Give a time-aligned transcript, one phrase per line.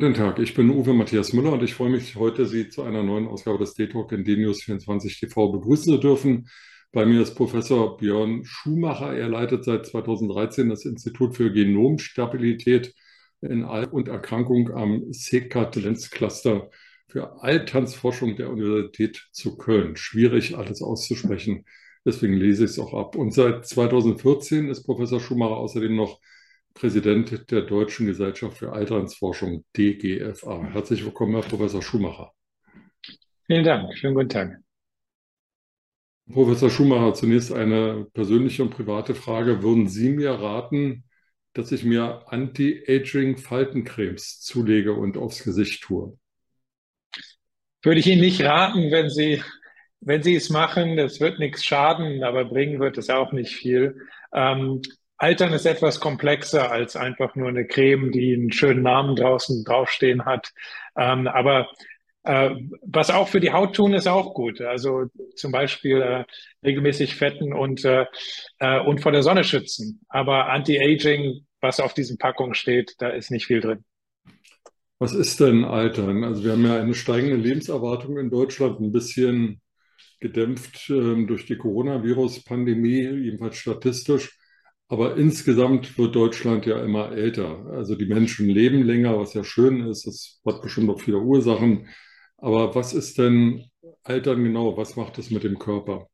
[0.00, 3.02] Guten Tag, ich bin Uwe Matthias Müller und ich freue mich heute, Sie zu einer
[3.02, 6.48] neuen Ausgabe des D-Talk in DNews 24 TV begrüßen zu dürfen.
[6.90, 9.14] Bei mir ist Professor Björn Schumacher.
[9.14, 12.94] Er leitet seit 2013 das Institut für Genomstabilität
[13.42, 16.70] in Al- und Erkrankung am CK-Lenz-Cluster
[17.06, 19.96] für Alternsforschung der Universität zu Köln.
[19.96, 21.66] Schwierig, alles auszusprechen.
[22.06, 23.16] Deswegen lese ich es auch ab.
[23.16, 26.20] Und seit 2014 ist Professor Schumacher außerdem noch
[26.74, 30.62] Präsident der Deutschen Gesellschaft für Alternsforschung, DGFA.
[30.72, 32.32] Herzlich willkommen, Herr Professor Schumacher.
[33.46, 34.58] Vielen Dank, schönen guten Tag.
[36.32, 39.62] Professor Schumacher, zunächst eine persönliche und private Frage.
[39.62, 41.02] Würden Sie mir raten,
[41.54, 46.16] dass ich mir Anti-Aging-Faltencremes zulege und aufs Gesicht tue?
[47.82, 49.42] Würde ich Ihnen nicht raten, wenn Sie,
[50.00, 53.96] wenn Sie es machen, das wird nichts schaden, aber bringen wird es auch nicht viel.
[54.32, 54.82] Ähm,
[55.20, 60.24] Altern ist etwas komplexer als einfach nur eine Creme, die einen schönen Namen draußen draufstehen
[60.24, 60.50] hat.
[60.96, 61.68] Ähm, aber
[62.22, 64.62] äh, was auch für die Haut tun, ist auch gut.
[64.62, 66.24] Also zum Beispiel äh,
[66.64, 68.06] regelmäßig fetten und, äh,
[68.60, 70.00] äh und vor der Sonne schützen.
[70.08, 73.84] Aber Anti-Aging, was auf diesen Packungen steht, da ist nicht viel drin.
[74.98, 76.24] Was ist denn Altern?
[76.24, 79.60] Also wir haben ja eine steigende Lebenserwartung in Deutschland, ein bisschen
[80.18, 84.39] gedämpft ähm, durch die Coronavirus-Pandemie, jedenfalls statistisch.
[84.90, 87.64] Aber insgesamt wird Deutschland ja immer älter.
[87.70, 90.04] Also die Menschen leben länger, was ja schön ist.
[90.04, 91.86] Das hat bestimmt auch viele Ursachen.
[92.38, 93.70] Aber was ist denn
[94.02, 94.76] Altern genau?
[94.76, 96.08] Was macht es mit dem Körper?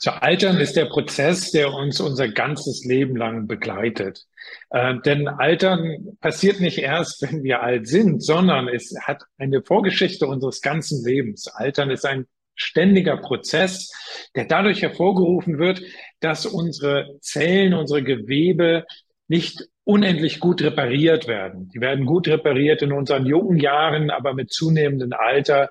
[0.00, 4.24] So, Altern ist der Prozess, der uns unser ganzes Leben lang begleitet.
[4.70, 10.26] Äh, denn Altern passiert nicht erst, wenn wir alt sind, sondern es hat eine Vorgeschichte
[10.26, 11.46] unseres ganzen Lebens.
[11.46, 12.26] Altern ist ein
[12.60, 13.92] ständiger Prozess,
[14.34, 15.82] der dadurch hervorgerufen wird,
[16.20, 18.84] dass unsere Zellen, unsere Gewebe
[19.28, 21.68] nicht unendlich gut repariert werden.
[21.74, 25.70] Die werden gut repariert in unseren jungen Jahren, aber mit zunehmendem Alter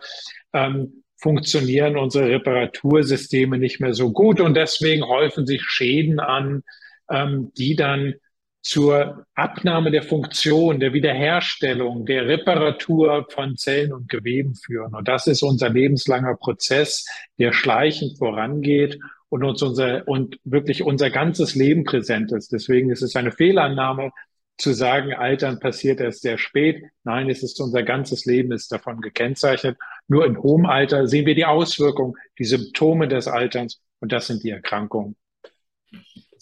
[0.54, 6.64] ähm, funktionieren unsere Reparatursysteme nicht mehr so gut und deswegen häufen sich Schäden an,
[7.10, 8.16] ähm, die dann
[8.62, 14.94] zur Abnahme der Funktion, der Wiederherstellung, der Reparatur von Zellen und Geweben führen.
[14.94, 17.06] Und das ist unser lebenslanger Prozess,
[17.38, 19.00] der schleichend vorangeht
[19.30, 22.52] und uns unser, und wirklich unser ganzes Leben präsent ist.
[22.52, 24.12] Deswegen ist es eine Fehlannahme,
[24.60, 26.84] zu sagen, Altern passiert erst sehr spät.
[27.04, 29.78] Nein, es ist unser ganzes Leben ist davon gekennzeichnet.
[30.08, 34.44] Nur in hohem Alter sehen wir die Auswirkungen, die Symptome des Alterns und das sind
[34.44, 35.16] die Erkrankungen.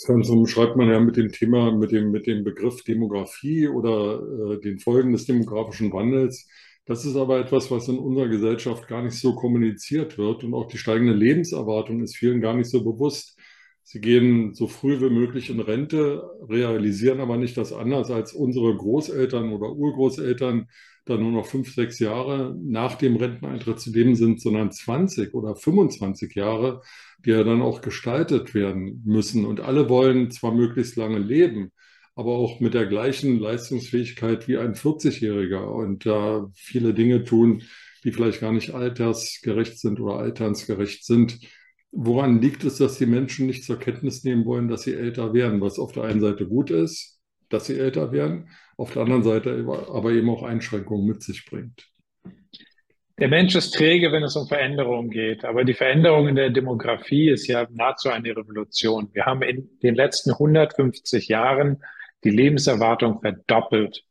[0.06, 4.22] Ganze beschreibt man ja mit dem Thema, mit dem, mit dem Begriff Demografie oder
[4.54, 6.48] äh, den Folgen des demografischen Wandels.
[6.86, 10.68] Das ist aber etwas, was in unserer Gesellschaft gar nicht so kommuniziert wird und auch
[10.68, 13.37] die steigende Lebenserwartung ist vielen gar nicht so bewusst.
[13.90, 18.76] Sie gehen so früh wie möglich in Rente, realisieren aber nicht das anders als unsere
[18.76, 20.68] Großeltern oder Urgroßeltern
[21.06, 25.56] dann nur noch fünf, sechs Jahre nach dem Renteneintritt zu leben sind, sondern 20 oder
[25.56, 26.82] 25 Jahre,
[27.24, 29.46] die ja dann auch gestaltet werden müssen.
[29.46, 31.72] Und alle wollen zwar möglichst lange leben,
[32.14, 37.64] aber auch mit der gleichen Leistungsfähigkeit wie ein 40-Jähriger und da äh, viele Dinge tun,
[38.04, 41.40] die vielleicht gar nicht altersgerecht sind oder alternsgerecht sind.
[41.92, 45.62] Woran liegt es, dass die Menschen nicht zur Kenntnis nehmen wollen, dass sie älter werden,
[45.62, 49.66] was auf der einen Seite gut ist, dass sie älter werden, auf der anderen Seite
[49.68, 51.88] aber eben auch Einschränkungen mit sich bringt.
[53.20, 55.44] Der Mensch ist träge, wenn es um Veränderungen geht.
[55.44, 59.10] Aber die Veränderung in der Demografie ist ja nahezu eine Revolution.
[59.14, 61.84] Wir haben in den letzten 150 Jahren
[62.24, 64.04] die Lebenserwartung verdoppelt.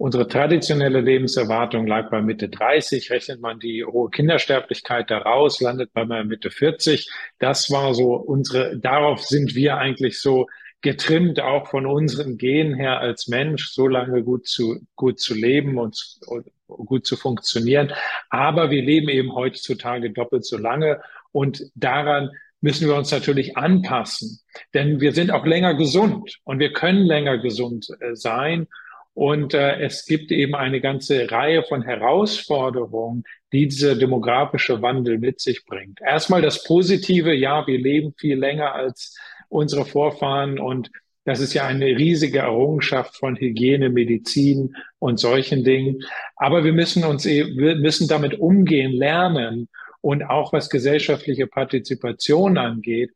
[0.00, 3.10] Unsere traditionelle Lebenserwartung lag bei Mitte 30.
[3.10, 7.06] Rechnet man die hohe Kindersterblichkeit daraus, landet man bei Mitte 40.
[7.38, 10.46] Das war so unsere, darauf sind wir eigentlich so
[10.80, 15.76] getrimmt, auch von unseren Genen her als Mensch, so lange gut zu, gut zu leben
[15.76, 17.92] und, und gut zu funktionieren.
[18.30, 22.30] Aber wir leben eben heutzutage doppelt so lange und daran
[22.62, 24.40] müssen wir uns natürlich anpassen,
[24.72, 28.66] denn wir sind auch länger gesund und wir können länger gesund äh, sein.
[29.14, 35.40] Und äh, es gibt eben eine ganze Reihe von Herausforderungen, die dieser demografische Wandel mit
[35.40, 36.00] sich bringt.
[36.00, 39.18] Erstmal das Positive, ja, wir leben viel länger als
[39.48, 40.90] unsere Vorfahren und
[41.24, 46.00] das ist ja eine riesige Errungenschaft von Hygiene, Medizin und solchen Dingen.
[46.36, 49.68] Aber wir müssen uns, wir müssen damit umgehen, lernen.
[50.00, 53.10] Und auch was gesellschaftliche Partizipation angeht,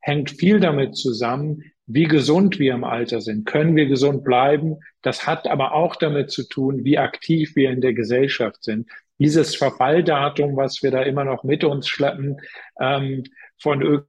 [0.00, 3.46] hängt viel damit zusammen, wie gesund wir im Alter sind.
[3.46, 4.78] Können wir gesund bleiben?
[5.02, 8.88] Das hat aber auch damit zu tun, wie aktiv wir in der Gesellschaft sind.
[9.18, 12.40] Dieses Verfalldatum, was wir da immer noch mit uns schleppen,
[12.80, 13.24] ähm,
[13.58, 14.06] von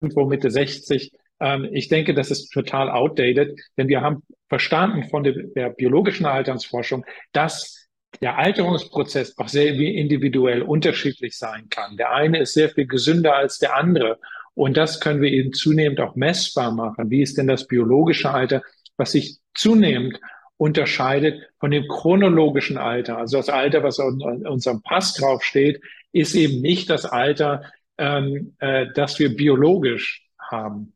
[0.00, 5.22] irgendwo Mitte 60, Ähm, ich denke, das ist total outdated, denn wir haben verstanden von
[5.22, 7.88] der, biologischen Alternsforschung, dass
[8.22, 11.98] der Alterungsprozess auch sehr individuell unterschiedlich sein kann.
[11.98, 14.18] Der eine ist sehr viel gesünder als der andere.
[14.56, 17.10] Und das können wir eben zunehmend auch messbar machen.
[17.10, 18.62] Wie ist denn das biologische Alter,
[18.96, 20.18] was sich zunehmend
[20.56, 23.18] unterscheidet von dem chronologischen Alter.
[23.18, 25.82] Also das Alter, was in unserem Pass draufsteht,
[26.12, 27.62] ist eben nicht das Alter,
[27.98, 30.94] ähm, äh, das wir biologisch haben.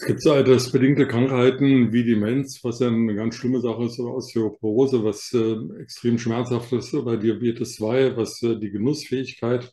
[0.00, 4.14] Es gibt so altersbedingte Krankheiten wie Demenz, was ja eine ganz schlimme Sache ist, oder
[4.14, 9.72] Osteoporose, was äh, extrem schmerzhaft ist, oder Diabetes 2, was äh, die Genussfähigkeit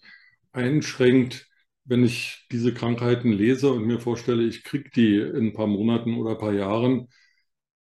[0.52, 1.48] einschränkt.
[1.86, 6.16] Wenn ich diese Krankheiten lese und mir vorstelle, ich kriege die in ein paar Monaten
[6.18, 7.08] oder ein paar Jahren,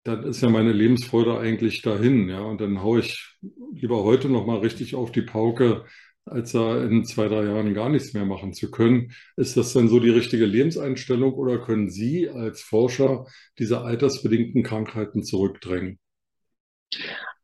[0.03, 2.41] dann ist ja meine Lebensfreude eigentlich dahin, ja.
[2.41, 3.37] Und dann haue ich
[3.73, 5.85] lieber heute noch mal richtig auf die Pauke,
[6.25, 9.13] als da in zwei, drei Jahren gar nichts mehr machen zu können.
[9.37, 13.25] Ist das dann so die richtige Lebenseinstellung oder können Sie als Forscher
[13.59, 15.99] diese altersbedingten Krankheiten zurückdrängen?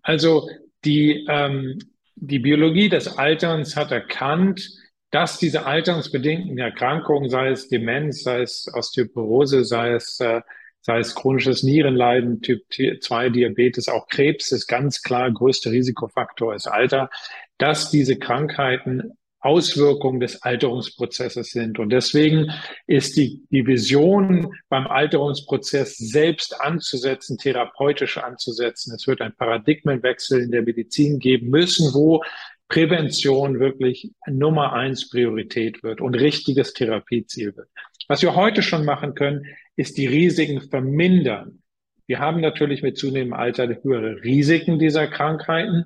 [0.01, 0.49] Also
[0.85, 1.79] die, ähm,
[2.15, 4.69] die Biologie des Alterns hat erkannt,
[5.11, 10.41] dass diese alterungsbedingten Erkrankungen, sei es Demenz, sei es Osteoporose, sei es äh,
[10.81, 16.67] sei es chronisches Nierenleiden, Typ 2 Diabetes, auch Krebs ist ganz klar größter Risikofaktor ist
[16.67, 17.09] Alter,
[17.57, 19.11] dass diese Krankheiten
[19.41, 21.79] Auswirkungen des Alterungsprozesses sind.
[21.79, 22.51] Und deswegen
[22.87, 28.93] ist die, die Vision beim Alterungsprozess selbst anzusetzen, therapeutisch anzusetzen.
[28.93, 32.21] Es wird ein Paradigmenwechsel in der Medizin geben müssen, wo
[32.69, 37.67] Prävention wirklich Nummer eins Priorität wird und richtiges Therapieziel wird.
[38.07, 39.45] Was wir heute schon machen können,
[39.75, 41.61] ist die Risiken vermindern.
[42.05, 45.85] Wir haben natürlich mit zunehmendem Alter höhere Risiken dieser Krankheiten,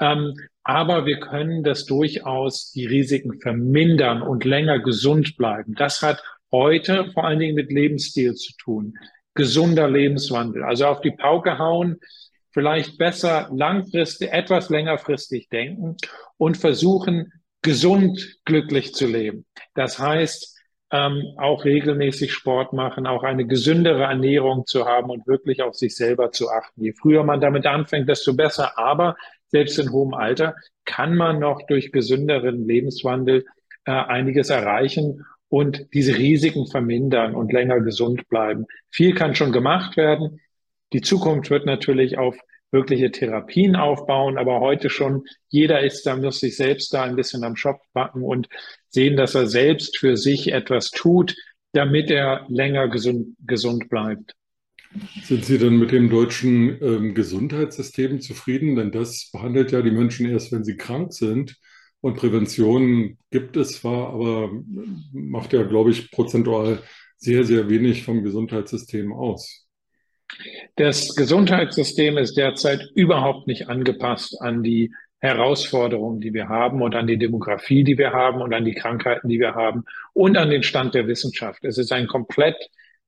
[0.00, 0.34] ähm,
[0.64, 5.74] aber wir können das durchaus die Risiken vermindern und länger gesund bleiben.
[5.74, 6.22] Das hat
[6.52, 8.94] heute vor allen Dingen mit Lebensstil zu tun.
[9.34, 10.62] Gesunder Lebenswandel.
[10.62, 11.98] Also auf die Pauke hauen,
[12.52, 15.96] vielleicht besser langfristig, etwas längerfristig denken
[16.36, 17.32] und versuchen,
[17.62, 19.46] gesund glücklich zu leben.
[19.74, 20.52] Das heißt,
[20.92, 25.96] ähm, auch regelmäßig Sport machen, auch eine gesündere Ernährung zu haben und wirklich auf sich
[25.96, 26.82] selber zu achten.
[26.82, 28.78] Je früher man damit anfängt, desto besser.
[28.78, 29.16] Aber
[29.48, 33.46] selbst in hohem Alter kann man noch durch gesünderen Lebenswandel
[33.86, 38.66] äh, einiges erreichen und diese Risiken vermindern und länger gesund bleiben.
[38.90, 40.40] Viel kann schon gemacht werden.
[40.92, 42.36] Die Zukunft wird natürlich auf
[42.70, 47.44] wirkliche Therapien aufbauen, aber heute schon jeder ist da, muss sich selbst da ein bisschen
[47.44, 48.48] am Schopf backen und
[48.88, 51.36] sehen, dass er selbst für sich etwas tut,
[51.72, 54.34] damit er länger gesund, gesund bleibt.
[55.22, 58.76] Sind Sie denn mit dem deutschen ähm, Gesundheitssystem zufrieden?
[58.76, 61.56] Denn das behandelt ja die Menschen erst, wenn sie krank sind.
[62.00, 64.50] Und Prävention gibt es zwar, aber
[65.12, 66.82] macht ja, glaube ich, prozentual
[67.16, 69.66] sehr, sehr wenig vom Gesundheitssystem aus.
[70.76, 77.06] Das Gesundheitssystem ist derzeit überhaupt nicht angepasst an die Herausforderungen, die wir haben und an
[77.06, 80.64] die Demografie, die wir haben und an die Krankheiten, die wir haben und an den
[80.64, 81.64] Stand der Wissenschaft.
[81.64, 82.56] Es ist ein komplett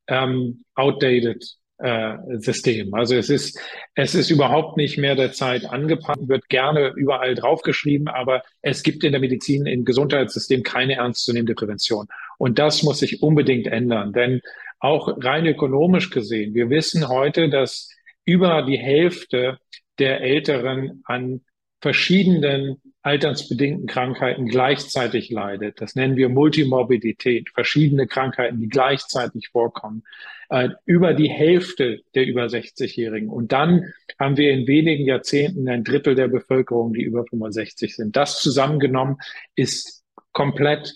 [0.07, 1.45] ähm, outdated
[1.79, 2.95] äh, System.
[2.95, 3.59] Also es ist,
[3.97, 9.03] es ist überhaupt nicht mehr der Zeit angepasst, wird gerne überall draufgeschrieben, aber es gibt
[9.03, 12.07] in der Medizin, im Gesundheitssystem keine ernstzunehmende Prävention.
[12.39, 14.41] Und das muss sich unbedingt ändern, denn
[14.85, 17.89] auch rein ökonomisch gesehen, wir wissen heute, dass
[18.27, 19.59] über die Hälfte
[19.99, 21.41] der Älteren an
[21.81, 25.81] verschiedenen altersbedingten Krankheiten gleichzeitig leidet.
[25.81, 30.03] Das nennen wir Multimorbidität, verschiedene Krankheiten, die gleichzeitig vorkommen.
[30.51, 33.31] Äh, über die Hälfte der über 60-Jährigen.
[33.31, 38.17] Und dann haben wir in wenigen Jahrzehnten ein Drittel der Bevölkerung, die über 65 sind.
[38.17, 39.17] Das zusammengenommen
[39.55, 40.95] ist komplett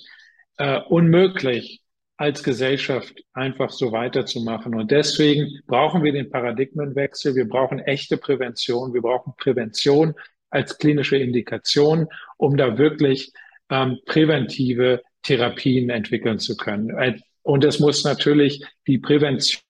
[0.58, 1.82] äh, unmöglich
[2.18, 4.74] als Gesellschaft einfach so weiterzumachen.
[4.74, 7.36] Und deswegen brauchen wir den Paradigmenwechsel.
[7.36, 8.92] Wir brauchen echte Prävention.
[8.92, 10.14] Wir brauchen Prävention
[10.50, 13.32] als klinische Indikation, um da wirklich
[13.70, 16.90] ähm, präventive Therapien entwickeln zu können.
[16.90, 19.62] Äh, und es muss natürlich, die Prävention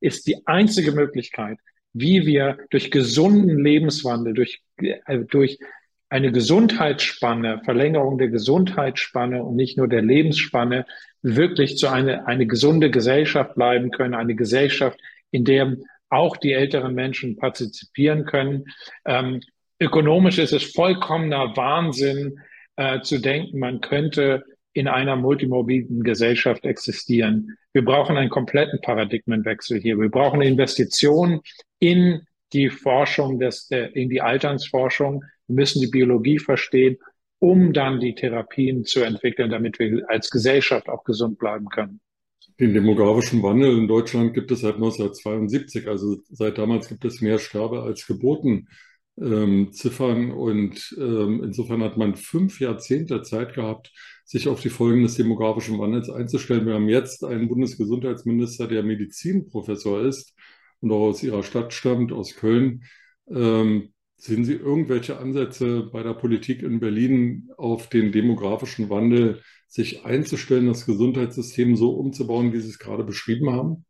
[0.00, 1.58] ist die einzige Möglichkeit,
[1.92, 5.58] wie wir durch gesunden Lebenswandel, durch, äh, durch
[6.08, 10.86] eine Gesundheitsspanne, Verlängerung der Gesundheitsspanne und nicht nur der Lebensspanne,
[11.24, 15.00] wirklich zu einer eine gesunde Gesellschaft bleiben können, eine Gesellschaft,
[15.30, 15.76] in der
[16.10, 18.66] auch die älteren Menschen partizipieren können.
[19.06, 19.40] Ähm,
[19.80, 22.38] ökonomisch ist es vollkommener Wahnsinn
[22.76, 27.56] äh, zu denken, man könnte in einer multimorbiden Gesellschaft existieren.
[27.72, 29.98] Wir brauchen einen kompletten Paradigmenwechsel hier.
[29.98, 31.40] Wir brauchen Investitionen
[31.78, 35.24] in die Forschung, des, in die Alternsforschung.
[35.46, 36.98] Wir müssen die Biologie verstehen,
[37.44, 42.00] um dann die Therapien zu entwickeln, damit wir als Gesellschaft auch gesund bleiben können.
[42.58, 45.86] Den demografischen Wandel in Deutschland gibt es seit 1972.
[45.86, 48.68] Also seit damals gibt es mehr Sterbe als Geburten.
[49.20, 53.92] Ähm, Ziffern und ähm, insofern hat man fünf Jahrzehnte Zeit gehabt,
[54.24, 56.66] sich auf die Folgen des demografischen Wandels einzustellen.
[56.66, 60.34] Wir haben jetzt einen Bundesgesundheitsminister, der Medizinprofessor ist
[60.80, 62.84] und auch aus Ihrer Stadt stammt, aus Köln.
[63.28, 63.93] Ähm,
[64.24, 70.66] sehen Sie irgendwelche Ansätze bei der Politik in Berlin auf den demografischen Wandel, sich einzustellen,
[70.66, 73.84] das Gesundheitssystem so umzubauen, wie Sie es gerade beschrieben haben?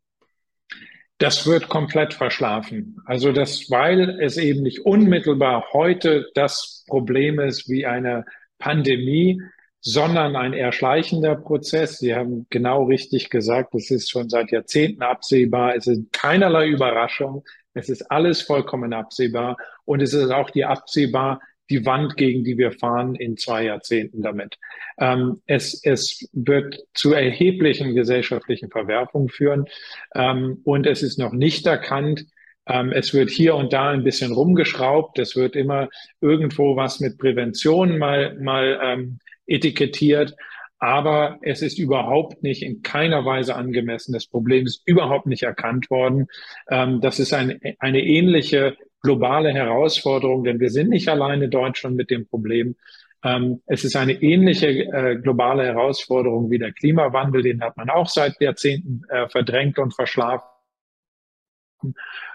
[1.19, 2.97] Das wird komplett verschlafen.
[3.05, 8.25] Also das, weil es eben nicht unmittelbar heute das Problem ist wie eine
[8.57, 9.41] Pandemie,
[9.79, 11.99] sondern ein erschleichender Prozess.
[11.99, 15.75] Sie haben genau richtig gesagt, es ist schon seit Jahrzehnten absehbar.
[15.75, 17.45] Es ist keinerlei Überraschung.
[17.75, 19.57] Es ist alles vollkommen absehbar.
[19.85, 24.21] Und es ist auch die absehbar, die Wand, gegen die wir fahren in zwei Jahrzehnten
[24.21, 24.57] damit.
[24.99, 29.65] Ähm, es, es wird zu erheblichen gesellschaftlichen Verwerfungen führen.
[30.13, 32.25] Ähm, und es ist noch nicht erkannt,
[32.67, 35.19] ähm, es wird hier und da ein bisschen rumgeschraubt.
[35.19, 35.89] Es wird immer
[36.21, 40.35] irgendwo was mit Prävention mal, mal ähm, etikettiert.
[40.79, 44.13] Aber es ist überhaupt nicht in keiner Weise angemessen.
[44.13, 46.27] Das Problem ist überhaupt nicht erkannt worden.
[46.69, 52.09] Ähm, das ist ein, eine ähnliche globale Herausforderung, denn wir sind nicht alleine Deutschland mit
[52.09, 52.75] dem Problem.
[53.23, 57.41] Ähm, es ist eine ähnliche äh, globale Herausforderung wie der Klimawandel.
[57.41, 60.43] Den hat man auch seit Jahrzehnten äh, verdrängt und verschlafen.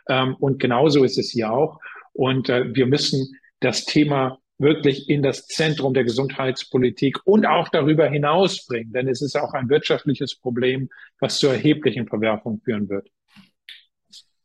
[0.09, 1.78] Ähm, und genauso ist es hier auch.
[2.12, 8.09] Und äh, wir müssen das Thema wirklich in das Zentrum der Gesundheitspolitik und auch darüber
[8.09, 8.93] hinaus bringen.
[8.93, 10.88] Denn es ist auch ein wirtschaftliches Problem,
[11.19, 13.09] was zu erheblichen Verwerfungen führen wird.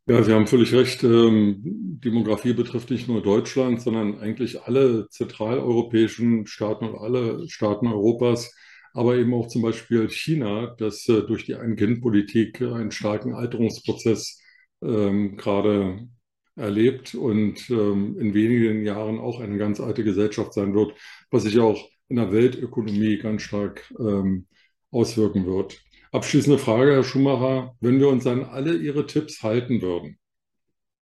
[0.08, 1.04] Ja, Sie haben völlig recht.
[1.04, 1.62] Ähm,
[2.04, 8.54] Demografie betrifft nicht nur Deutschland, sondern eigentlich alle zentraleuropäischen Staaten und alle Staaten Europas,
[8.94, 14.40] aber eben auch zum Beispiel China, das äh, durch die Ein-Kind-Politik einen starken Alterungsprozess
[14.84, 16.08] ähm, gerade
[16.56, 20.94] erlebt und ähm, in wenigen Jahren auch eine ganz alte Gesellschaft sein wird,
[21.32, 24.48] was sich auch in der Weltökonomie ganz stark ähm,
[24.92, 25.82] auswirken wird.
[26.12, 30.18] Abschließende Frage, Herr Schumacher, wenn wir uns an alle Ihre Tipps halten würden,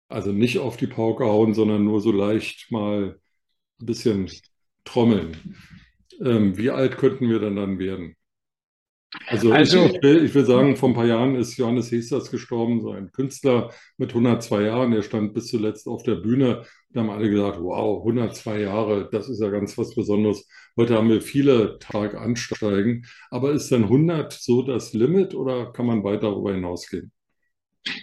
[0.10, 3.20] also nicht auf die Pauke hauen, sondern nur so leicht mal
[3.80, 4.30] ein bisschen
[4.84, 5.56] trommeln,
[6.22, 8.16] ähm, wie alt könnten wir denn dann werden?
[9.26, 12.30] Also, also ich, ich, will, ich will sagen, vor ein paar Jahren ist Johannes Hesters
[12.30, 16.64] gestorben, so ein Künstler mit 102 Jahren, der stand bis zuletzt auf der Bühne.
[16.92, 20.48] Da haben alle gesagt, wow, 102 Jahre, das ist ja ganz was Besonderes.
[20.78, 23.06] Heute haben wir viele Tag ansteigen.
[23.32, 27.12] Aber ist dann 100 so das Limit oder kann man weit darüber hinausgehen?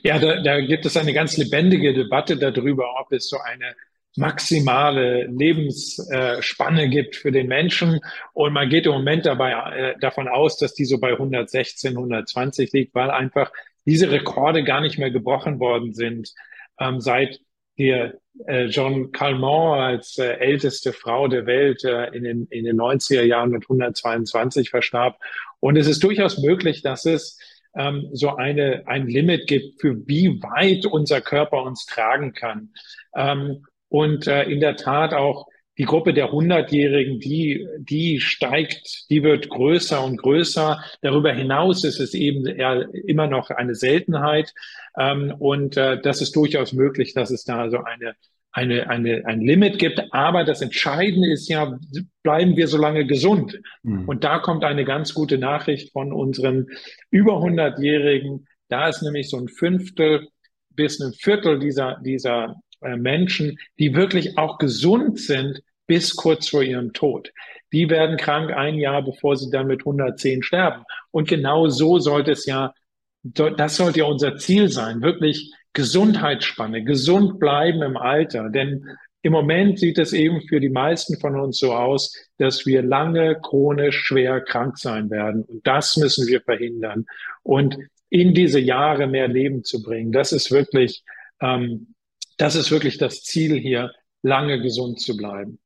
[0.02, 3.74] Ja, da, da gibt es eine ganz lebendige Debatte darüber, ob es so eine
[4.16, 8.00] maximale Lebensspanne gibt für den Menschen.
[8.32, 12.72] Und man geht im Moment dabei äh, davon aus, dass die so bei 116, 120
[12.72, 13.52] liegt, weil einfach
[13.84, 16.32] diese Rekorde gar nicht mehr gebrochen worden sind,
[16.80, 17.40] ähm, seit
[17.74, 22.76] hier äh, John Calment als äh, älteste Frau der Welt äh, in, den, in den
[22.76, 25.18] 90er Jahren mit 122 verstarb.
[25.60, 27.38] Und es ist durchaus möglich, dass es
[27.76, 32.72] ähm, so eine, ein Limit gibt, für wie weit unser Körper uns tragen kann.
[33.14, 35.46] Ähm, und äh, in der Tat auch
[35.78, 40.82] die Gruppe der Hundertjährigen, die, die steigt, die wird größer und größer.
[41.02, 44.54] Darüber hinaus ist es eben eher immer noch eine Seltenheit.
[44.98, 48.14] Ähm, und äh, das ist durchaus möglich, dass es da so eine,
[48.52, 50.02] eine, eine, ein Limit gibt.
[50.12, 51.78] Aber das Entscheidende ist ja,
[52.22, 53.60] bleiben wir so lange gesund?
[53.82, 54.08] Mhm.
[54.08, 56.68] Und da kommt eine ganz gute Nachricht von unseren
[57.10, 58.46] über 100-Jährigen.
[58.68, 60.26] Da ist nämlich so ein Fünftel
[60.70, 66.92] bis ein Viertel dieser, dieser Menschen, die wirklich auch gesund sind bis kurz vor ihrem
[66.92, 67.32] Tod.
[67.72, 70.84] Die werden krank ein Jahr, bevor sie dann mit 110 sterben.
[71.10, 72.74] Und genau so sollte es ja,
[73.22, 78.48] das sollte ja unser Ziel sein, wirklich Gesundheitsspanne, gesund bleiben im Alter.
[78.50, 78.86] Denn
[79.22, 83.38] im Moment sieht es eben für die meisten von uns so aus, dass wir lange
[83.40, 85.42] chronisch schwer krank sein werden.
[85.42, 87.06] Und das müssen wir verhindern.
[87.42, 87.76] Und
[88.08, 91.02] in diese Jahre mehr Leben zu bringen, das ist wirklich
[91.40, 91.95] ähm,
[92.36, 95.58] das ist wirklich das Ziel hier, lange gesund zu bleiben.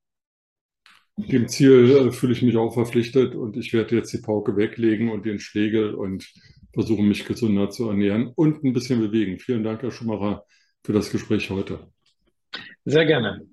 [1.17, 5.11] Dem Ziel äh, fühle ich mich auch verpflichtet und ich werde jetzt die Pauke weglegen
[5.11, 6.33] und den Schlegel und
[6.73, 9.39] versuchen, mich gesünder zu ernähren und ein bisschen bewegen.
[9.39, 10.45] Vielen Dank, Herr Schumacher,
[10.85, 11.91] für das Gespräch heute.
[12.85, 13.47] Sehr gerne.